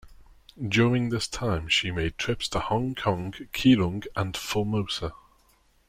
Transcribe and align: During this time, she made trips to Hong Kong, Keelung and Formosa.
During 0.67 1.09
this 1.09 1.27
time, 1.27 1.67
she 1.67 1.91
made 1.91 2.17
trips 2.17 2.47
to 2.47 2.59
Hong 2.59 2.95
Kong, 2.95 3.33
Keelung 3.53 4.07
and 4.15 4.35
Formosa. 4.35 5.13